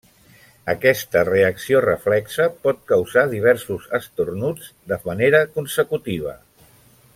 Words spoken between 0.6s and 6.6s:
Aquesta reacció reflexa pot causar diversos esternuts de manera consecutiva.